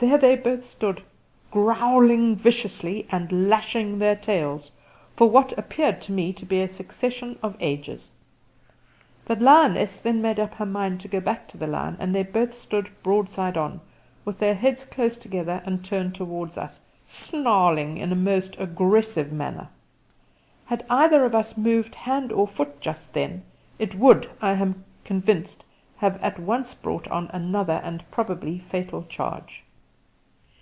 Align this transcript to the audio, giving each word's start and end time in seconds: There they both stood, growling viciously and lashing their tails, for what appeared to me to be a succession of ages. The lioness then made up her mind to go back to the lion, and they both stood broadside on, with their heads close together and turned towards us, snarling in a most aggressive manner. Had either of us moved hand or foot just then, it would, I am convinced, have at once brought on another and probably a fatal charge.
There 0.00 0.16
they 0.16 0.36
both 0.36 0.62
stood, 0.64 1.02
growling 1.50 2.36
viciously 2.36 3.08
and 3.10 3.48
lashing 3.50 3.98
their 3.98 4.14
tails, 4.14 4.70
for 5.16 5.28
what 5.28 5.58
appeared 5.58 6.00
to 6.02 6.12
me 6.12 6.32
to 6.34 6.46
be 6.46 6.60
a 6.62 6.68
succession 6.68 7.36
of 7.42 7.56
ages. 7.58 8.12
The 9.24 9.34
lioness 9.34 9.98
then 9.98 10.22
made 10.22 10.38
up 10.38 10.54
her 10.54 10.66
mind 10.66 11.00
to 11.00 11.08
go 11.08 11.18
back 11.18 11.48
to 11.48 11.56
the 11.56 11.66
lion, 11.66 11.96
and 11.98 12.14
they 12.14 12.22
both 12.22 12.54
stood 12.54 12.90
broadside 13.02 13.56
on, 13.56 13.80
with 14.24 14.38
their 14.38 14.54
heads 14.54 14.84
close 14.84 15.16
together 15.18 15.60
and 15.66 15.84
turned 15.84 16.14
towards 16.14 16.56
us, 16.56 16.80
snarling 17.04 17.96
in 17.96 18.12
a 18.12 18.14
most 18.14 18.56
aggressive 18.60 19.32
manner. 19.32 19.66
Had 20.66 20.86
either 20.88 21.24
of 21.24 21.34
us 21.34 21.56
moved 21.56 21.96
hand 21.96 22.30
or 22.30 22.46
foot 22.46 22.80
just 22.80 23.12
then, 23.14 23.42
it 23.80 23.96
would, 23.96 24.30
I 24.40 24.52
am 24.52 24.84
convinced, 25.04 25.64
have 25.96 26.22
at 26.22 26.38
once 26.38 26.72
brought 26.72 27.08
on 27.08 27.26
another 27.32 27.80
and 27.82 28.08
probably 28.12 28.58
a 28.58 28.60
fatal 28.60 29.02
charge. 29.08 29.64